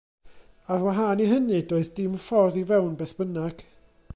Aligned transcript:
Ar 0.71 0.81
wahân 0.85 1.23
i 1.23 1.27
hynny, 1.31 1.59
doedd 1.69 1.91
dim 1.99 2.15
ffordd 2.25 2.59
i 2.61 2.63
fewn 2.71 2.97
beth 3.03 3.15
bynnag. 3.21 3.63